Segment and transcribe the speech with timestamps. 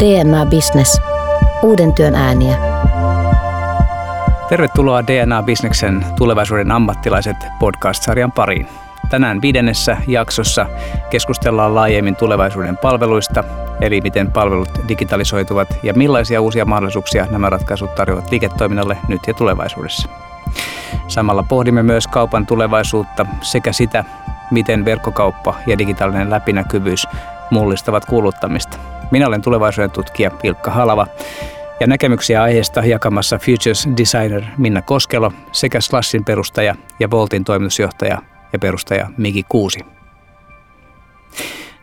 [0.00, 1.00] DNA Business.
[1.62, 2.56] Uuden työn ääniä.
[4.48, 8.68] Tervetuloa DNA Businessen tulevaisuuden ammattilaiset podcast-sarjan pariin.
[9.10, 10.66] Tänään viidennessä jaksossa
[11.10, 13.44] keskustellaan laajemmin tulevaisuuden palveluista,
[13.80, 20.08] eli miten palvelut digitalisoituvat ja millaisia uusia mahdollisuuksia nämä ratkaisut tarjoavat liiketoiminnalle nyt ja tulevaisuudessa.
[21.08, 24.04] Samalla pohdimme myös kaupan tulevaisuutta sekä sitä,
[24.50, 27.06] miten verkkokauppa ja digitaalinen läpinäkyvyys
[27.50, 28.89] mullistavat kuluttamista.
[29.10, 31.06] Minä olen tulevaisuuden tutkija Ilkka Halava
[31.80, 38.58] ja näkemyksiä aiheesta jakamassa Futures Designer Minna Koskelo sekä Slashin perustaja ja Voltin toimitusjohtaja ja
[38.58, 39.80] perustaja Miki Kuusi.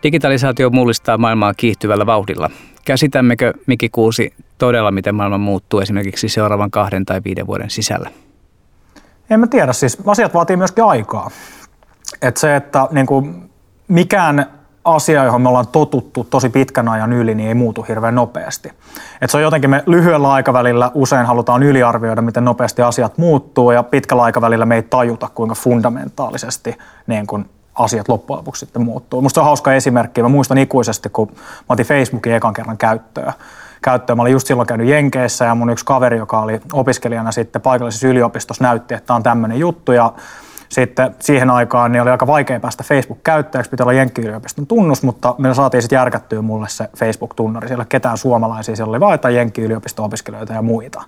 [0.03, 2.49] Digitalisaatio mullistaa maailmaa kiihtyvällä vauhdilla.
[2.85, 8.09] Käsitämmekö Miki Kuusi todella, miten maailma muuttuu esimerkiksi seuraavan kahden tai viiden vuoden sisällä?
[9.29, 11.29] En mä tiedä, siis asiat vaatii myöskin aikaa.
[12.21, 13.49] Et se, että niin kuin
[13.87, 14.56] mikään
[14.87, 18.71] asia, johon me ollaan totuttu tosi pitkän ajan yli, niin ei muutu hirveän nopeasti.
[19.21, 23.83] Et se on jotenkin me lyhyellä aikavälillä usein halutaan yliarvioida, miten nopeasti asiat muuttuu, ja
[23.83, 27.45] pitkällä aikavälillä me ei tajuta, kuinka fundamentaalisesti niin kun
[27.75, 29.21] asiat loppujen lopuksi sitten muuttuu.
[29.21, 30.21] Musta on hauska esimerkki.
[30.21, 33.33] Mä muistan ikuisesti, kun mä otin Facebookin ekan kerran käyttöön.
[33.81, 34.17] käyttöön.
[34.17, 38.07] Mä olin just silloin käynyt Jenkeissä ja mun yksi kaveri, joka oli opiskelijana sitten paikallisessa
[38.07, 39.91] yliopistossa, näytti, että tämä on tämmöinen juttu.
[39.91, 40.13] Ja
[40.69, 45.53] sitten siihen aikaan niin oli aika vaikea päästä Facebook-käyttäjäksi, pitää olla Jenkki-yliopiston tunnus, mutta me
[45.53, 47.67] saatiin sitten järkättyä mulle se Facebook-tunnari.
[47.67, 51.01] Siellä ketään suomalaisia, siellä oli vain Jenkki-yliopiston opiskelijoita ja muita.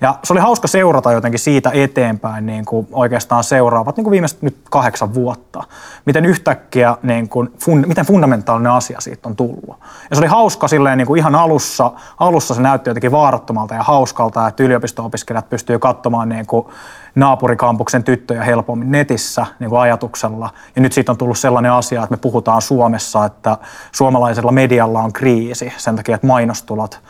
[0.00, 4.42] Ja se oli hauska seurata jotenkin siitä eteenpäin niin kuin oikeastaan seuraavat niin kuin viimeiset
[4.42, 5.62] nyt kahdeksan vuotta.
[6.04, 9.76] Miten yhtäkkiä, niin kuin, fun, miten fundamentaalinen asia siitä on tullut.
[10.10, 13.82] Ja se oli hauska silleen niin kuin ihan alussa, alussa se näytti jotenkin vaarattomalta ja
[13.82, 16.66] hauskalta, että yliopisto-opiskelijat pystyy katsomaan niin kuin
[17.14, 20.50] naapurikampuksen tyttöjä helpommin netissä niin kuin ajatuksella.
[20.76, 23.58] Ja nyt siitä on tullut sellainen asia, että me puhutaan Suomessa, että
[23.92, 27.00] suomalaisella medialla on kriisi sen takia, että mainostulot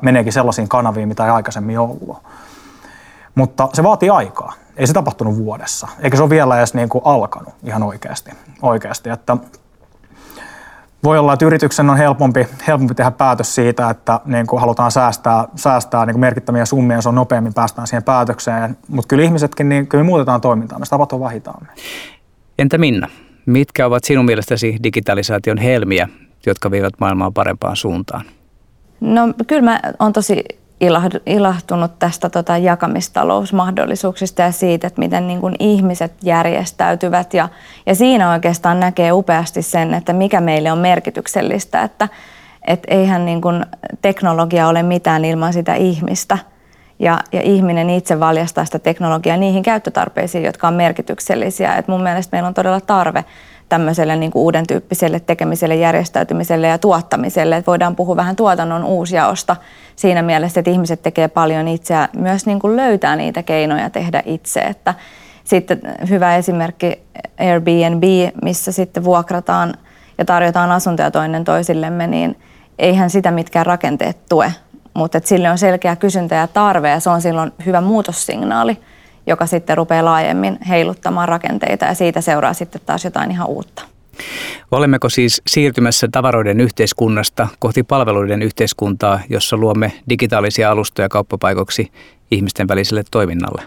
[0.00, 2.18] meneekin sellaisiin kanaviin, mitä ei aikaisemmin ollut.
[3.34, 4.52] Mutta se vaatii aikaa.
[4.76, 8.30] Ei se tapahtunut vuodessa, eikä se ole vielä edes niin kuin alkanut ihan oikeasti.
[8.62, 9.10] oikeasti.
[9.10, 9.36] Että
[11.04, 15.44] voi olla, että yrityksen on helpompi, helpompi tehdä päätös siitä, että niin kuin halutaan säästää,
[15.56, 18.76] säästää niin kuin merkittäviä summia, se on nopeammin päästään siihen päätökseen.
[18.88, 21.68] Mutta kyllä ihmisetkin, niin kyllä me muutetaan toimintaa, me tapahtuu vahitamme.
[22.58, 23.08] Entä Minna,
[23.46, 26.08] mitkä ovat sinun mielestäsi digitalisaation helmiä,
[26.46, 28.24] jotka vievät maailmaa parempaan suuntaan?
[29.00, 30.44] No kyllä mä oon tosi
[31.26, 37.34] ilahtunut tästä tota jakamistalousmahdollisuuksista ja siitä, että miten niin kuin ihmiset järjestäytyvät.
[37.34, 37.48] Ja,
[37.86, 42.08] ja siinä oikeastaan näkee upeasti sen, että mikä meille on merkityksellistä, että
[42.66, 43.66] et eihän niin kuin
[44.02, 46.38] teknologia ole mitään ilman sitä ihmistä.
[46.98, 51.76] Ja, ja ihminen itse valjastaa sitä teknologiaa niihin käyttötarpeisiin, jotka on merkityksellisiä.
[51.76, 53.24] Et mun mielestä meillä on todella tarve
[53.68, 57.56] tämmöiselle niin kuin uuden tyyppiselle tekemiselle, järjestäytymiselle ja tuottamiselle.
[57.56, 59.56] Että voidaan puhua vähän tuotannon uusjaosta
[59.96, 64.60] siinä mielessä, että ihmiset tekee paljon itseä, myös niin kuin löytää niitä keinoja tehdä itse.
[64.60, 64.94] Että
[65.44, 67.02] sitten hyvä esimerkki
[67.38, 68.02] Airbnb,
[68.42, 69.74] missä sitten vuokrataan
[70.18, 72.38] ja tarjotaan asuntoja toinen toisillemme, niin
[72.78, 74.52] eihän sitä mitkään rakenteet tue,
[74.94, 78.78] mutta sille on selkeä kysyntä ja tarve ja se on silloin hyvä muutossignaali
[79.28, 83.82] joka sitten rupeaa laajemmin heiluttamaan rakenteita ja siitä seuraa sitten taas jotain ihan uutta.
[84.70, 91.92] Olemmeko siis siirtymässä tavaroiden yhteiskunnasta kohti palveluiden yhteiskuntaa, jossa luomme digitaalisia alustoja kauppapaikoksi
[92.30, 93.62] ihmisten väliselle toiminnalle?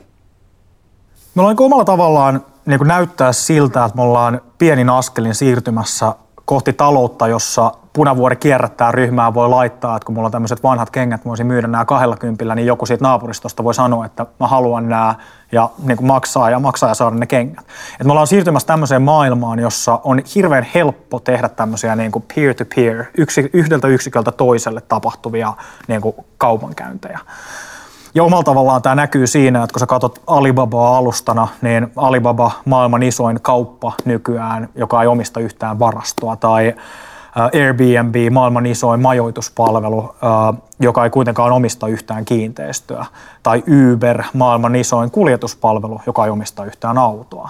[1.35, 7.27] Me ollaan omalla tavallaan niin näyttää siltä, että me ollaan pienin askelin siirtymässä kohti taloutta,
[7.27, 11.67] jossa punavuori kierrättää ryhmää voi laittaa, että kun mulla on tämmöiset vanhat kengät, voisin myydä
[11.67, 15.15] nämä kahdella kympillä, niin joku siitä naapuristosta voi sanoa, että mä haluan nämä
[15.51, 17.65] ja niin kuin maksaa ja maksaa ja saada ne kengät.
[17.99, 23.05] Et me ollaan siirtymässä tämmöiseen maailmaan, jossa on hirveän helppo tehdä tämmöisiä niin kuin peer-to-peer,
[23.17, 25.53] yksi, yhdeltä yksiköltä toiselle tapahtuvia
[25.87, 27.19] niin kuin kaupankäyntejä.
[28.15, 33.03] Ja omalla tavallaan tämä näkyy siinä, että kun sä katsot Alibabaa alustana, niin Alibaba maailman
[33.03, 36.73] isoin kauppa nykyään, joka ei omista yhtään varastoa, tai
[37.35, 40.15] Airbnb, maailman isoin majoituspalvelu,
[40.79, 43.05] joka ei kuitenkaan omista yhtään kiinteistöä,
[43.43, 43.63] tai
[43.93, 47.49] Uber, maailman isoin kuljetuspalvelu, joka ei omista yhtään autoa.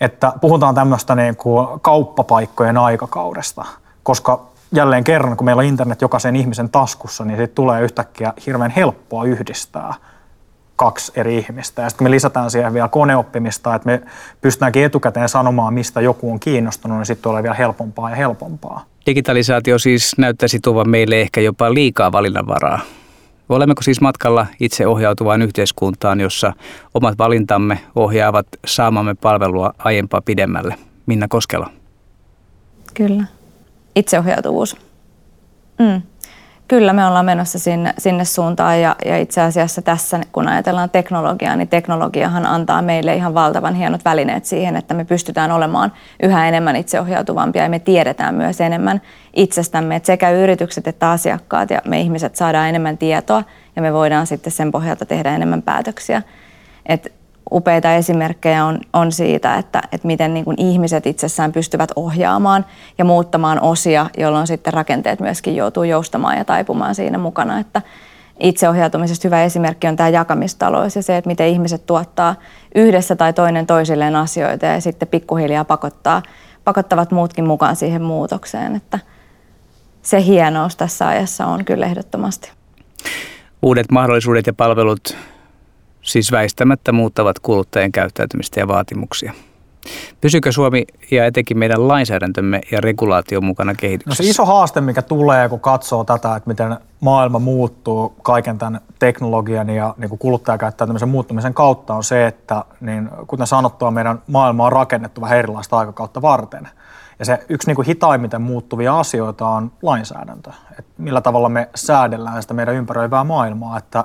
[0.00, 3.64] Että puhutaan tämmöistä niin kuin kauppapaikkojen aikakaudesta,
[4.02, 4.40] koska
[4.72, 9.24] jälleen kerran, kun meillä on internet jokaisen ihmisen taskussa, niin siitä tulee yhtäkkiä hirveän helppoa
[9.24, 9.94] yhdistää
[10.76, 11.82] kaksi eri ihmistä.
[11.82, 14.02] Ja sitten me lisätään siihen vielä koneoppimista, että me
[14.40, 18.80] pystytäänkin etukäteen sanomaan, mistä joku on kiinnostunut, niin sitten tulee vielä helpompaa ja helpompaa.
[19.06, 22.80] Digitalisaatio siis näyttäisi tuovan meille ehkä jopa liikaa valinnanvaraa.
[23.48, 26.52] Olemmeko siis matkalla itse ohjautuvaan yhteiskuntaan, jossa
[26.94, 30.74] omat valintamme ohjaavat saamamme palvelua aiempaa pidemmälle?
[31.06, 31.70] Minna Koskela.
[32.94, 33.24] Kyllä.
[33.96, 34.76] Itseohjautuvuus.
[35.78, 36.02] Mm.
[36.68, 41.56] Kyllä me ollaan menossa sinne, sinne suuntaan ja, ja itse asiassa tässä, kun ajatellaan teknologiaa,
[41.56, 45.92] niin teknologiahan antaa meille ihan valtavan hienot välineet siihen, että me pystytään olemaan
[46.22, 49.00] yhä enemmän itseohjautuvampia ja me tiedetään myös enemmän
[49.32, 53.42] itsestämme, että sekä yritykset että asiakkaat ja me ihmiset saadaan enemmän tietoa
[53.76, 56.22] ja me voidaan sitten sen pohjalta tehdä enemmän päätöksiä.
[56.86, 57.12] Et
[57.52, 62.64] upeita esimerkkejä on, on siitä, että, että miten niin kuin ihmiset itsessään pystyvät ohjaamaan
[62.98, 67.58] ja muuttamaan osia, jolloin sitten rakenteet myöskin joutuu joustamaan ja taipumaan siinä mukana.
[67.58, 67.82] Että
[68.40, 72.34] itseohjautumisesta hyvä esimerkki on tämä jakamistalous ja se, että miten ihmiset tuottaa
[72.74, 76.22] yhdessä tai toinen toisilleen asioita ja sitten pikkuhiljaa pakottaa,
[76.64, 78.76] pakottavat muutkin mukaan siihen muutokseen.
[78.76, 78.98] Että
[80.02, 82.52] se hienous tässä ajassa on kyllä ehdottomasti.
[83.62, 85.16] Uudet mahdollisuudet ja palvelut
[86.06, 89.32] siis väistämättä muuttavat kuluttajien käyttäytymistä ja vaatimuksia.
[90.20, 94.22] Pysykö Suomi ja etenkin meidän lainsäädäntömme ja regulaatio mukana kehityksessä?
[94.22, 98.80] No se iso haaste, mikä tulee, kun katsoo tätä, että miten maailma muuttuu kaiken tämän
[98.98, 104.66] teknologian ja niin kuin kuluttajakäyttäytymisen muuttumisen kautta, on se, että niin, kuten sanottua, meidän maailma
[104.66, 106.68] on rakennettu vähän erilaista aikakautta varten.
[107.18, 110.50] Ja se yksi niin kuin hitaimmiten muuttuvia asioita on lainsäädäntö.
[110.78, 113.78] Että millä tavalla me säädellään sitä meidän ympäröivää maailmaa.
[113.78, 114.04] Että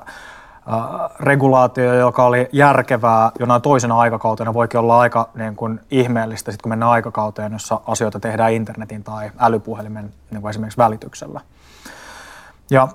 [1.20, 6.70] regulaatio, joka oli järkevää jonain toisena aikakautena, voikin olla aika niin kuin ihmeellistä, sit kun
[6.70, 11.42] mennään aikakauteen, jossa asioita tehdään internetin tai älypuhelimen niin kuin esimerkiksi välityksellä.
[12.72, 12.88] Ja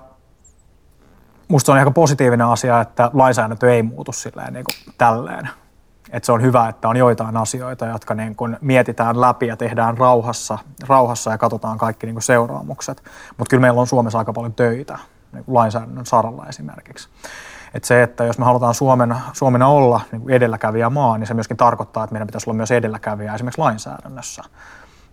[1.47, 5.49] musta on aika positiivinen asia, että lainsäädäntö ei muutu silleen niin kuin tälleen.
[6.09, 9.97] Et se on hyvä, että on joitain asioita, jotka niin kuin mietitään läpi ja tehdään
[9.97, 13.03] rauhassa, rauhassa ja katsotaan kaikki niin kuin seuraamukset.
[13.37, 14.99] Mutta kyllä meillä on Suomessa aika paljon töitä
[15.33, 17.09] niin lainsäädännön saralla esimerkiksi.
[17.77, 21.33] Et se, että jos me halutaan Suomen, Suomena olla niin kuin edelläkävijä maa, niin se
[21.33, 24.43] myöskin tarkoittaa, että meidän pitäisi olla myös edelläkävijä esimerkiksi lainsäädännössä.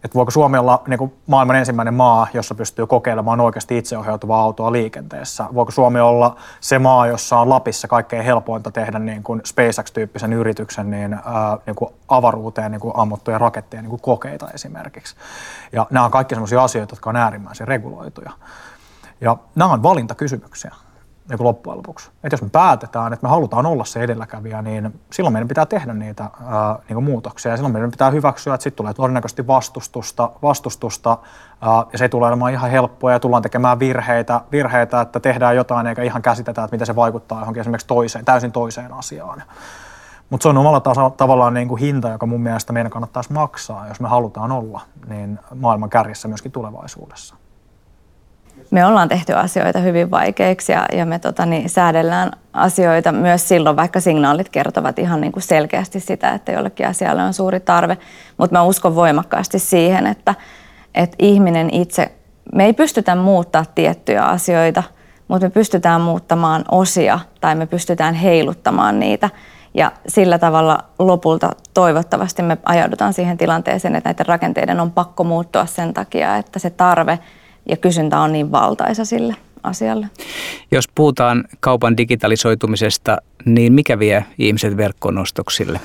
[0.05, 4.73] Että voiko Suomi olla niin kuin maailman ensimmäinen maa, jossa pystyy kokeilemaan oikeasti itseohjautuvaa autoa
[4.73, 5.45] liikenteessä?
[5.55, 10.91] Voiko Suomi olla se maa, jossa on Lapissa kaikkein helpointa tehdä niin kuin SpaceX-tyyppisen yrityksen
[10.91, 15.17] niin, ää, niin kuin avaruuteen niin kuin ammuttuja raketteja niin kuin kokeita esimerkiksi?
[15.73, 18.33] Ja nämä on kaikki sellaisia asioita, jotka on äärimmäisen reguloituja.
[19.21, 20.75] Ja nämä on valintakysymyksiä
[21.29, 22.11] niin kuin loppujen lopuksi.
[22.25, 25.95] Että jos me päätetään, että me halutaan olla se edelläkävijä, niin silloin meidän pitää tehdä
[25.95, 27.51] niitä ää, niin kuin muutoksia.
[27.51, 31.19] Ja silloin meidän pitää hyväksyä, että sitten tulee todennäköisesti vastustusta, vastustusta
[31.61, 35.87] ää, ja se tulee olemaan ihan helppoa ja tullaan tekemään virheitä, virheitä, että tehdään jotain
[35.87, 39.43] eikä ihan käsitetä, että miten se vaikuttaa johonkin esimerkiksi toiseen, täysin toiseen asiaan.
[40.31, 43.89] Mutta se on omalla tasa, tavallaan niin kuin hinta, joka mun mielestä meidän kannattaisi maksaa,
[43.89, 47.35] jos me halutaan olla niin maailman kärjessä myöskin tulevaisuudessa
[48.75, 53.77] me ollaan tehty asioita hyvin vaikeiksi ja, ja me tota, niin, säädellään asioita myös silloin,
[53.77, 57.99] vaikka signaalit kertovat ihan niin kuin selkeästi sitä, että jollekin asialle on suuri tarve.
[58.37, 60.35] Mutta mä uskon voimakkaasti siihen, että,
[60.95, 62.13] että ihminen itse,
[62.55, 64.83] me ei pystytä muuttaa tiettyjä asioita,
[65.29, 69.31] mutta me pystytään muuttamaan osia tai me pystytään heiluttamaan niitä.
[69.75, 75.67] Ja sillä tavalla lopulta toivottavasti me ajaudutaan siihen tilanteeseen, että näiden rakenteiden on pakko muuttua
[75.67, 77.19] sen takia, että se tarve–
[77.69, 80.07] ja kysyntä on niin valtaisa sille asialle.
[80.71, 85.81] Jos puhutaan kaupan digitalisoitumisesta, niin mikä vie ihmiset verkkonostoksille?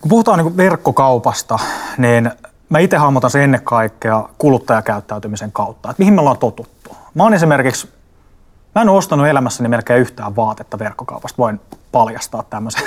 [0.00, 1.58] Kun puhutaan niin verkkokaupasta,
[1.98, 2.30] niin
[2.68, 6.96] mä itse hahmotan sen ennen kaikkea kuluttajakäyttäytymisen kautta, että mihin me ollaan totuttu.
[7.14, 7.88] Mä oon esimerkiksi,
[8.74, 11.60] mä en ole ostanut elämässäni melkein yhtään vaatetta verkkokaupasta, voin
[11.92, 12.82] paljastaa tämmöisen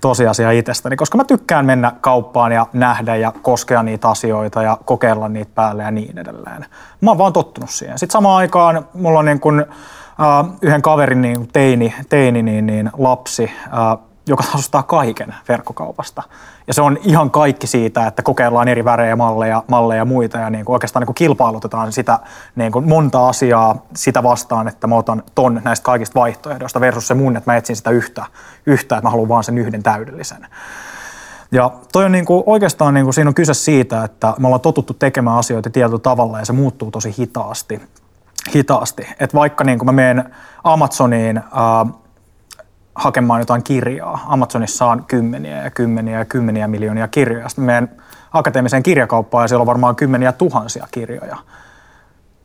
[0.00, 5.28] tosiasia itsestäni, koska mä tykkään mennä kauppaan ja nähdä ja koskea niitä asioita ja kokeilla
[5.28, 6.66] niitä päälle ja niin edelleen.
[7.00, 7.98] Mä oon vaan tottunut siihen.
[7.98, 12.90] Sitten samaan aikaan mulla on niin kun, uh, yhden kaverin niin teini, teini niin, niin
[12.98, 16.22] lapsi, uh, joka ostaa kaiken verkkokaupasta.
[16.66, 20.50] Ja se on ihan kaikki siitä, että kokeillaan eri värejä, malleja, malleja ja muita ja
[20.50, 22.18] niin kuin oikeastaan niin kuin kilpailutetaan sitä
[22.56, 27.14] niin kuin monta asiaa sitä vastaan, että mä otan ton näistä kaikista vaihtoehdoista versus se
[27.14, 28.26] mun, että mä etsin sitä yhtä,
[28.66, 30.46] yhtä että mä haluan vaan sen yhden täydellisen.
[31.52, 34.60] Ja toi on niin kuin, oikeastaan niin kuin, siinä on kyse siitä, että me ollaan
[34.60, 37.82] totuttu tekemään asioita tietyllä tavalla ja se muuttuu tosi hitaasti.
[38.54, 39.08] hitaasti.
[39.20, 41.40] Et vaikka niin kuin mä menen Amazoniin,
[42.94, 44.24] hakemaan jotain kirjaa.
[44.26, 47.48] Amazonissa on kymmeniä ja kymmeniä ja kymmeniä miljoonia kirjoja.
[47.48, 47.90] Sitten menen
[48.32, 51.36] akateemiseen kirjakauppaan ja siellä on varmaan kymmeniä tuhansia kirjoja.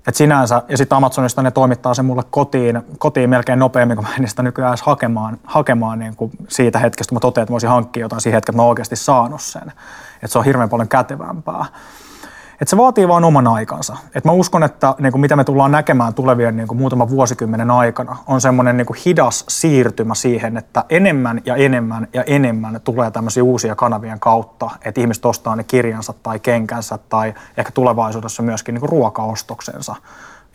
[0.07, 4.15] Et sinänsä, ja sitten Amazonista ne toimittaa sen mulle kotiin, kotiin melkein nopeammin, kun mä
[4.19, 7.53] en sitä nykyään edes hakemaan, hakemaan niin kuin siitä hetkestä, kun mä totean, että mä
[7.53, 9.71] voisin hankkia jotain siihen hetkeen, että mä oon oikeasti saanut sen.
[10.13, 11.65] Että se on hirveän paljon kätevämpää.
[12.61, 13.97] Että se vaatii vain oman aikansa.
[14.15, 17.71] Et mä uskon, että niin kuin mitä me tullaan näkemään tulevien niin kuin muutaman vuosikymmenen
[17.71, 23.43] aikana, on semmoinen niin hidas siirtymä siihen, että enemmän ja enemmän ja enemmän tulee tämmöisiä
[23.43, 28.79] uusia kanavien kautta, että ihmiset ostaa ne kirjansa tai kenkänsä tai ehkä tulevaisuudessa myöskin niin
[28.79, 29.95] kuin ruokaostoksensa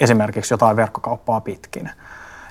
[0.01, 1.91] esimerkiksi jotain verkkokauppaa pitkin.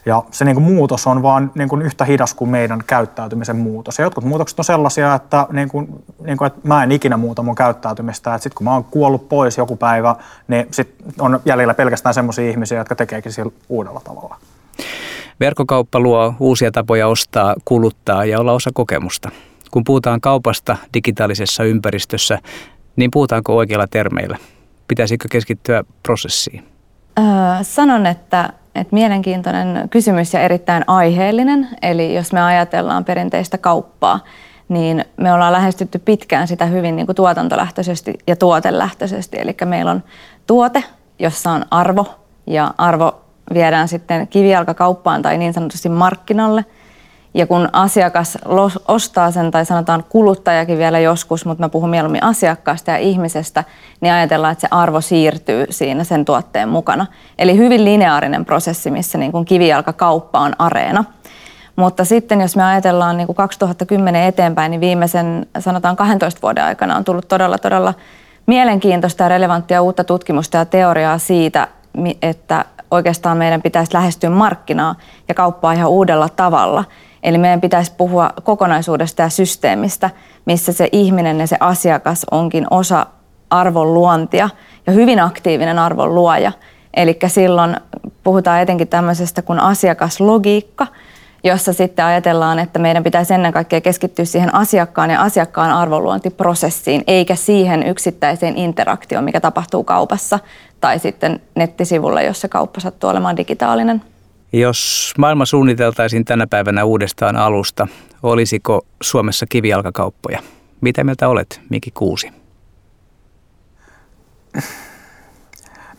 [0.06, 3.98] Ja se niin kuin muutos on vaan niin kuin yhtä hidas kuin meidän käyttäytymisen muutos.
[3.98, 7.44] Ja jotkut muutokset on sellaisia, että, niin kuin, niin kuin, että mä en ikinä muuta
[7.44, 8.36] mun käyttäytymistä.
[8.36, 10.16] Että sitten kun mä oon kuollut pois joku päivä,
[10.48, 14.38] niin sit on jäljellä pelkästään sellaisia ihmisiä, jotka tekeekin sillä uudella tavalla.
[15.40, 19.30] Verkkokauppa luo uusia tapoja ostaa, kuluttaa ja olla osa kokemusta.
[19.72, 22.40] Kun puhutaan kaupasta digitaalisessa ympäristössä,
[22.96, 24.38] niin puhutaanko oikeilla termeillä?
[24.88, 26.64] Pitäisikö keskittyä prosessiin?
[27.20, 27.24] Öö,
[27.62, 31.68] sanon, että, että mielenkiintoinen kysymys ja erittäin aiheellinen.
[31.82, 34.20] Eli jos me ajatellaan perinteistä kauppaa,
[34.70, 39.38] niin me ollaan lähestytty pitkään sitä hyvin niin kuin tuotantolähtöisesti ja tuotelähtöisesti.
[39.40, 40.04] Eli meillä on
[40.48, 40.84] tuote,
[41.20, 42.06] jossa on arvo
[42.48, 43.22] ja arvo
[43.54, 46.66] viedään sitten kivijalkakauppaan tai niin sanotusti markkinalle.
[47.34, 48.38] Ja kun asiakas
[48.88, 53.64] ostaa sen, tai sanotaan kuluttajakin vielä joskus, mutta mä puhun mieluummin asiakkaasta ja ihmisestä,
[54.02, 57.06] niin ajatellaan, että se arvo siirtyy siinä sen tuotteen mukana.
[57.40, 61.04] Eli hyvin lineaarinen prosessi, missä niin kuin kivijalkakauppa on areena.
[61.76, 66.96] Mutta sitten jos me ajatellaan niin kuin 2010 eteenpäin, niin viimeisen sanotaan 12 vuoden aikana
[66.96, 67.94] on tullut todella, todella
[68.46, 71.68] mielenkiintoista ja relevanttia uutta tutkimusta ja teoriaa siitä,
[72.22, 74.96] että oikeastaan meidän pitäisi lähestyä markkinaa
[75.28, 76.84] ja kauppaa ihan uudella tavalla.
[77.24, 80.10] Eli meidän pitäisi puhua kokonaisuudesta ja systeemistä,
[80.46, 83.06] missä se ihminen ja se asiakas onkin osa
[83.50, 84.50] arvon luontia
[84.88, 86.52] ja hyvin aktiivinen arvon luoja.
[86.94, 87.78] Eli silloin
[88.24, 90.88] puhutaan etenkin tämmöisestä kuin asiakaslogiikka,
[91.44, 97.36] jossa sitten ajatellaan, että meidän pitäisi ennen kaikkea keskittyä siihen asiakkaan ja asiakkaan arvonluontiprosessiin, eikä
[97.36, 100.40] siihen yksittäiseen interaktioon, mikä tapahtuu kaupassa
[100.82, 104.02] tai sitten nettisivulla, jos se kauppa sattuu olemaan digitaalinen.
[104.54, 107.88] Jos maailma suunniteltaisiin tänä päivänä uudestaan alusta,
[108.24, 110.40] olisiko Suomessa kivijalkakauppoja?
[110.82, 112.32] Mitä mieltä olet, Miki Kuusi?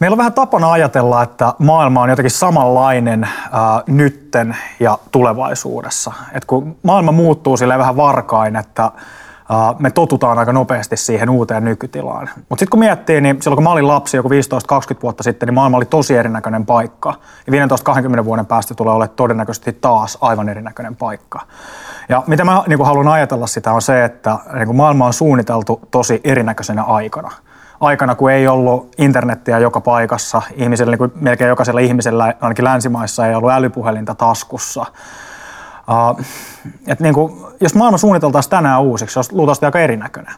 [0.01, 6.13] Meillä on vähän tapana ajatella, että maailma on jotenkin samanlainen ää, nytten ja tulevaisuudessa.
[6.33, 8.91] Et kun maailma muuttuu sille vähän varkain, että
[9.79, 12.31] me totutaan aika nopeasti siihen uuteen nykytilaan.
[12.37, 14.33] Mutta sitten kun miettii, niin silloin kun mä olin lapsi joku 15-20
[15.03, 17.15] vuotta sitten, niin maailma oli tosi erinäköinen paikka.
[17.47, 17.67] Ja
[18.21, 21.41] 15-20 vuoden päästä tulee olemaan todennäköisesti taas aivan erinäköinen paikka.
[22.09, 26.21] Ja mitä mä niin haluan ajatella sitä on se, että niin maailma on suunniteltu tosi
[26.25, 27.31] erinäköisenä aikana
[27.81, 33.27] aikana, kun ei ollut internettiä joka paikassa, ihmisellä, niin kuin melkein jokaisella ihmisellä, ainakin länsimaissa,
[33.27, 34.87] ei ollut älypuhelinta taskussa.
[35.89, 36.25] Uh,
[36.87, 40.35] et niin kuin, jos maailma suunniteltaisiin tänään uusiksi, se olisi luultavasti aika erinäköinen.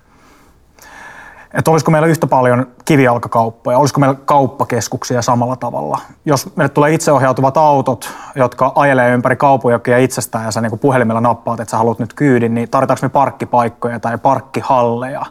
[1.55, 5.99] Että olisiko meillä yhtä paljon kivijalkakauppoja, olisiko meillä kauppakeskuksia samalla tavalla.
[6.25, 11.61] Jos meille tulee itseohjautuvat autot, jotka ajelee ympäri kaupunkia itsestään ja sä niin puhelimella nappaat,
[11.61, 15.27] että sä haluat nyt kyydin, niin tarvitaanko me parkkipaikkoja tai parkkihalleja?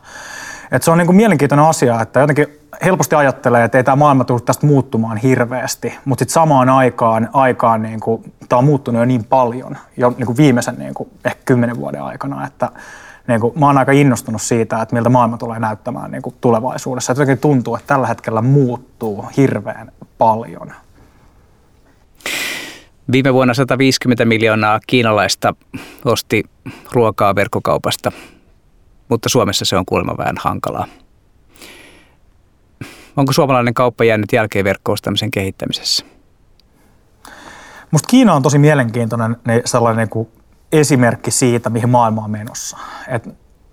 [0.71, 2.47] Et se on niin kuin mielenkiintoinen asia, että jotenkin
[2.85, 7.81] helposti ajattelee, että ei tämä maailma tule tästä muuttumaan hirveästi, mutta sitten samaan aikaan, aikaan
[7.81, 11.41] niin kuin, tämä on muuttunut jo niin paljon, jo niin kuin viimeisen niin kuin, ehkä
[11.45, 12.69] kymmenen vuoden aikana, että
[13.27, 17.11] niin kuin, mä oon aika innostunut siitä, että miltä maailma tulee näyttämään niin kuin tulevaisuudessa.
[17.11, 20.73] Jotenkin tuntuu, että tällä hetkellä muuttuu hirveän paljon.
[23.11, 25.53] Viime vuonna 150 miljoonaa kiinalaista
[26.05, 26.43] osti
[26.91, 28.11] ruokaa verkkokaupasta
[29.09, 30.87] mutta Suomessa se on kuulemma vähän hankalaa.
[33.17, 36.05] Onko suomalainen kauppa jäänyt jälkeen verkkoostamisen kehittämisessä?
[37.95, 40.27] Musta Kiina on tosi mielenkiintoinen niin sellainen niin kuin
[40.71, 42.77] esimerkki siitä, mihin maailma on menossa.
[43.07, 43.29] Et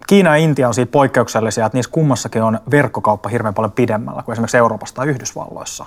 [0.07, 4.33] Kiina ja Intia on siitä poikkeuksellisia, että niissä kummassakin on verkkokauppa hirveän paljon pidemmällä kuin
[4.33, 5.87] esimerkiksi Euroopassa tai Yhdysvalloissa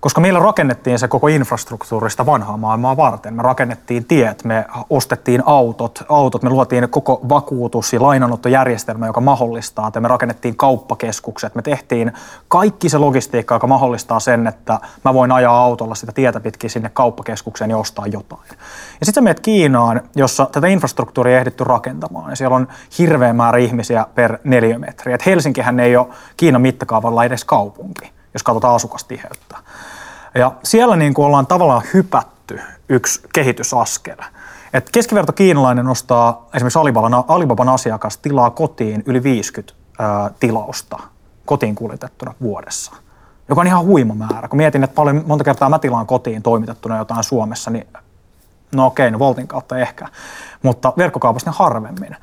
[0.00, 3.34] koska meillä rakennettiin se koko infrastruktuurista vanhaa maailmaa varten.
[3.34, 9.88] Me rakennettiin tiet, me ostettiin autot, autot me luotiin koko vakuutus- ja lainanottojärjestelmä, joka mahdollistaa,
[9.88, 12.12] että me rakennettiin kauppakeskukset, me tehtiin
[12.48, 16.90] kaikki se logistiikka, joka mahdollistaa sen, että mä voin ajaa autolla sitä tietä pitkin sinne
[16.94, 18.48] kauppakeskukseen ja ostaa jotain.
[19.00, 23.58] Ja sitten menet Kiinaan, jossa tätä infrastruktuuria ei ehditty rakentamaan, ja siellä on hirveä määrä
[23.58, 25.12] ihmisiä per neliömetri.
[25.12, 29.56] Et Helsinkihän ei ole Kiinan mittakaavalla edes kaupunki, jos katsotaan asukastiheyttä.
[30.34, 34.16] Ja siellä niin kuin ollaan tavallaan hypätty yksi kehitysaskel.
[34.72, 40.98] Et keskiverto kiinalainen ostaa esimerkiksi Alibaban, Alibaban asiakas tilaa kotiin yli 50 ää, tilausta
[41.44, 42.92] kotiin kuljetettuna vuodessa,
[43.48, 44.48] joka on ihan huima määrä.
[44.48, 47.86] Kun mietin, että paljon, monta kertaa mä tilaan kotiin toimitettuna jotain Suomessa, niin
[48.74, 50.08] no okei, no Voltin kautta ehkä,
[50.62, 52.16] mutta verkkokaupassa ne harvemmin.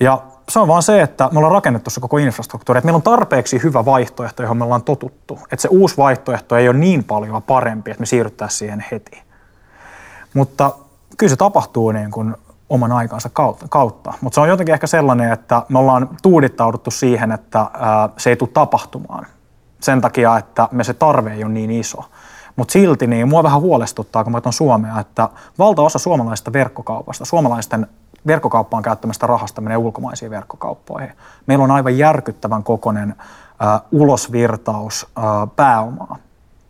[0.00, 3.02] Ja se on vaan se, että me ollaan rakennettu se koko infrastruktuuri, että meillä on
[3.02, 5.38] tarpeeksi hyvä vaihtoehto, johon me ollaan totuttu.
[5.42, 9.22] Että se uusi vaihtoehto ei ole niin paljon parempi, että me siirryttäisiin siihen heti.
[10.34, 10.70] Mutta
[11.16, 12.34] kyllä se tapahtuu niin kuin
[12.68, 13.30] oman aikansa
[13.68, 14.14] kautta.
[14.20, 17.70] Mutta se on jotenkin ehkä sellainen, että me ollaan tuudittauduttu siihen, että
[18.16, 19.26] se ei tule tapahtumaan.
[19.80, 22.04] Sen takia, että me se tarve ei ole niin iso.
[22.56, 27.86] Mutta silti niin mua vähän huolestuttaa, kun mä Suomea, että valtaosa suomalaisesta verkkokaupasta, suomalaisten
[28.26, 31.12] verkkokauppaan käyttämästä rahasta menee ulkomaisiin verkkokauppoihin.
[31.46, 33.14] Meillä on aivan järkyttävän kokoinen
[33.62, 35.24] äh, ulosvirtaus äh,
[35.56, 36.16] pääomaa,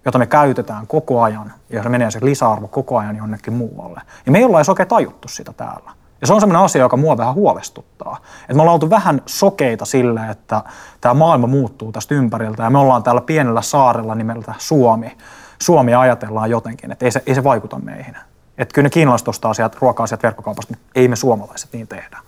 [0.05, 4.01] jota me käytetään koko ajan ja se menee se lisäarvo koko ajan jonnekin muualle.
[4.27, 5.91] Ja me ei olla edes oikein tajuttu sitä täällä.
[6.21, 8.17] Ja se on sellainen asia, joka mua vähän huolestuttaa.
[8.43, 10.63] Että me ollaan oltu vähän sokeita sille, että
[11.01, 15.17] tämä maailma muuttuu tästä ympäriltä ja me ollaan täällä pienellä saarella nimeltä Suomi.
[15.63, 18.17] Suomi ajatellaan jotenkin, että ei se, ei se vaikuta meihin.
[18.59, 22.19] Että kyllä ne kiinalaiset ostaa asiat, ruoka-asiat verkkokaupasta, mutta ei me suomalaiset niin tehdä.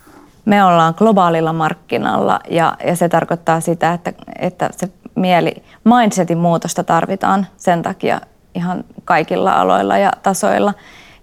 [0.44, 6.84] Me ollaan globaalilla markkinalla ja, ja se tarkoittaa sitä, että, että se mieli, mindsetin muutosta
[6.84, 8.20] tarvitaan sen takia
[8.54, 10.74] ihan kaikilla aloilla ja tasoilla.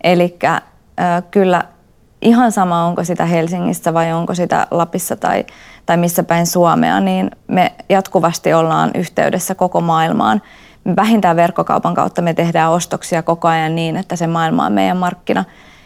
[0.03, 0.39] Eli
[1.31, 1.63] kyllä
[2.21, 5.45] ihan sama, onko sitä Helsingissä vai onko sitä Lapissa tai,
[5.85, 10.41] tai missä päin Suomea, niin me jatkuvasti ollaan yhteydessä koko maailmaan.
[10.95, 15.43] Vähintään verkkokaupan kautta me tehdään ostoksia koko ajan niin, että se maailma on meidän markkina.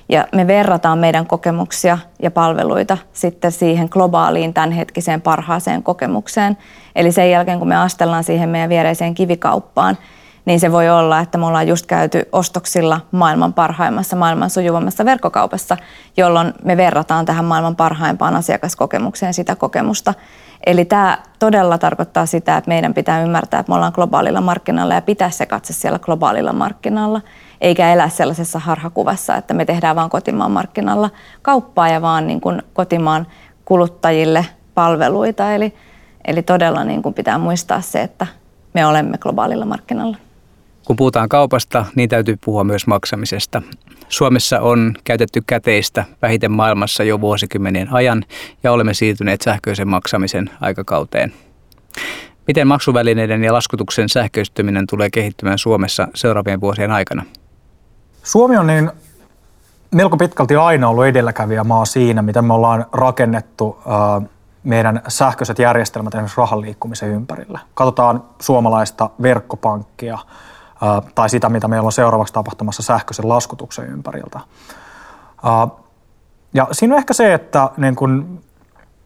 [0.09, 6.57] Ja me verrataan meidän kokemuksia ja palveluita sitten siihen globaaliin tämänhetkiseen parhaaseen kokemukseen.
[6.95, 9.97] Eli sen jälkeen, kun me astellaan siihen meidän viereiseen kivikauppaan,
[10.47, 15.77] niin se voi olla, että me ollaan just käyty ostoksilla maailman parhaimmassa, maailman sujuvammassa verkkokaupassa,
[16.17, 20.13] jolloin me verrataan tähän maailman parhaimpaan asiakaskokemukseen sitä kokemusta.
[20.65, 25.01] Eli tämä todella tarkoittaa sitä, että meidän pitää ymmärtää, että me ollaan globaalilla markkinalla ja
[25.01, 27.21] pitää se katse siellä globaalilla markkinalla,
[27.61, 31.09] eikä elää sellaisessa harhakuvassa, että me tehdään vain kotimaan markkinalla
[31.41, 33.27] kauppaa ja vaan niin kuin kotimaan
[33.65, 35.53] kuluttajille palveluita.
[35.53, 35.73] Eli,
[36.25, 38.27] eli todella niin kuin pitää muistaa se, että
[38.73, 40.17] me olemme globaalilla markkinalla.
[40.87, 43.61] Kun puhutaan kaupasta, niin täytyy puhua myös maksamisesta.
[44.09, 48.25] Suomessa on käytetty käteistä vähiten maailmassa jo vuosikymmenien ajan
[48.63, 51.33] ja olemme siirtyneet sähköisen maksamisen aikakauteen.
[52.47, 57.23] Miten maksuvälineiden ja laskutuksen sähköistyminen tulee kehittymään Suomessa seuraavien vuosien aikana?
[58.23, 58.91] Suomi on niin
[59.91, 63.77] melko pitkälti aina ollut edelläkävijä maa siinä, miten me ollaan rakennettu
[64.63, 67.59] meidän sähköiset järjestelmät esimerkiksi rahan liikkumisen ympärillä.
[67.73, 70.17] Katsotaan suomalaista verkkopankkia,
[71.15, 74.39] tai sitä, mitä meillä on seuraavaksi tapahtumassa sähköisen laskutuksen ympäriltä.
[76.53, 78.39] Ja siinä on ehkä se, että niin kun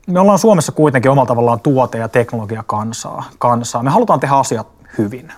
[0.07, 3.23] me ollaan Suomessa kuitenkin omalla tavallaan tuote- ja teknologiakansaa.
[3.39, 3.83] Kansaa.
[3.83, 5.33] Me halutaan tehdä asiat hyvin.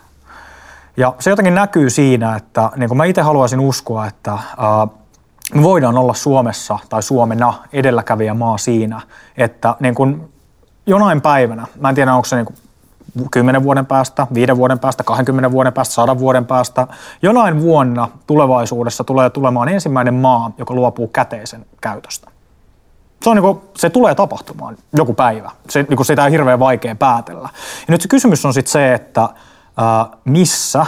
[0.98, 4.38] Ja se jotenkin näkyy siinä, että niin mä itse haluaisin uskoa, että
[5.54, 9.02] me voidaan olla Suomessa tai Suomena edelläkävijä maa siinä,
[9.38, 10.34] että niin kuin
[10.86, 12.56] jonain päivänä, mä en tiedä onko se niin kuin
[13.32, 16.88] 10 vuoden päästä, 5 vuoden päästä, 20 vuoden päästä, 100 vuoden päästä.
[17.22, 22.32] Jonain vuonna tulevaisuudessa tulee tulemaan ensimmäinen maa, joka luopuu käteisen käytöstä.
[23.22, 25.52] Se, on niin kuin, se tulee tapahtumaan joku päivä.
[25.70, 27.50] Se, niin kuin sitä on hirveän vaikea päätellä.
[27.88, 29.30] Ja nyt se kysymys on sitten se, että
[29.78, 30.86] ää, missä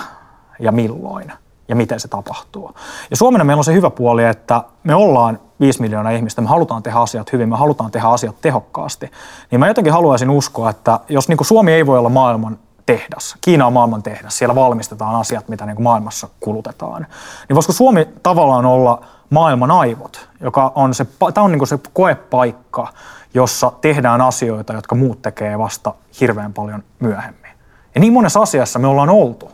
[0.59, 1.31] ja milloin–
[1.67, 2.71] ja miten se tapahtuu.
[3.09, 6.83] Ja Suomena meillä on se hyvä puoli, että me ollaan 5 miljoonaa ihmistä, me halutaan
[6.83, 9.11] tehdä asiat hyvin, me halutaan tehdä asiat tehokkaasti.
[9.51, 13.35] Niin mä jotenkin haluaisin uskoa, että jos niin kuin Suomi ei voi olla maailman tehdas,
[13.41, 17.07] Kiina on maailman tehdas, siellä valmistetaan asiat, mitä niin kuin maailmassa kulutetaan,
[17.49, 21.79] niin voisiko Suomi tavallaan olla maailman aivot, joka on se, tämä on niin kuin se
[21.93, 22.87] koepaikka,
[23.33, 27.51] jossa tehdään asioita, jotka muut tekee vasta hirveän paljon myöhemmin.
[27.95, 29.51] Ja niin monessa asiassa me ollaan oltu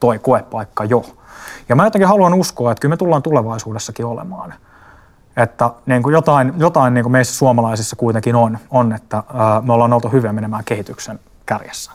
[0.00, 1.04] toi koepaikka jo.
[1.68, 4.54] Ja mä jotenkin haluan uskoa, että kyllä me tullaan tulevaisuudessakin olemaan.
[5.36, 9.72] Että niin kuin jotain, jotain niin kuin meissä suomalaisissa kuitenkin on, on että ää, me
[9.72, 11.92] ollaan oltu hyviä menemään kehityksen kärjessä.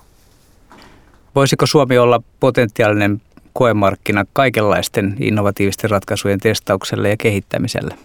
[1.35, 3.21] Voisiko Suomi olla potentiaalinen
[3.53, 7.95] koemarkkina kaikenlaisten innovatiivisten ratkaisujen testaukselle ja kehittämiselle?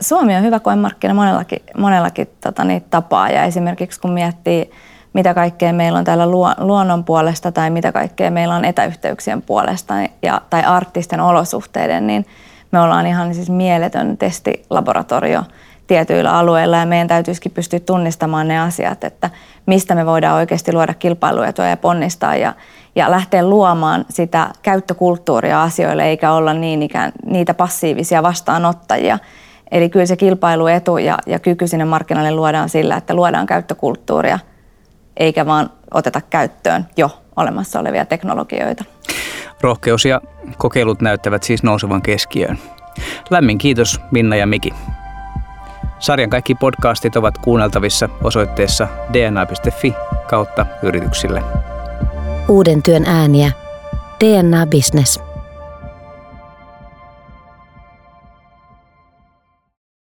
[0.00, 4.70] Suomi on hyvä koemarkkina monellakin, monellakin tota, niin, tapaa ja esimerkiksi kun miettii
[5.12, 6.26] mitä kaikkea meillä on täällä
[6.58, 12.26] luonnon puolesta tai mitä kaikkea meillä on etäyhteyksien puolesta ja, tai arktisten olosuhteiden, niin
[12.72, 15.42] me ollaan ihan siis mieletön testilaboratorio
[15.86, 19.30] tietyillä alueilla ja meidän täytyisikin pystyä tunnistamaan ne asiat, että
[19.66, 22.54] mistä me voidaan oikeasti luoda kilpailuetua ja ponnistaa ja,
[22.94, 29.18] ja lähteä luomaan sitä käyttökulttuuria asioille eikä olla niin ikään, niitä passiivisia vastaanottajia.
[29.70, 34.38] Eli kyllä se kilpailuetu ja, ja kyky sinne markkinoille luodaan sillä, että luodaan käyttökulttuuria–
[35.18, 38.84] eikä vaan oteta käyttöön jo olemassa olevia teknologioita.
[39.60, 40.20] Rohkeus ja
[40.58, 42.58] kokeilut näyttävät siis nousevan keskiöön.
[43.30, 44.70] Lämmin kiitos Minna ja Miki.
[45.98, 49.94] Sarjan kaikki podcastit ovat kuunneltavissa osoitteessa dna.fi
[50.30, 51.42] kautta yrityksille.
[52.48, 53.52] Uuden työn ääniä.
[54.20, 55.27] DNA Business.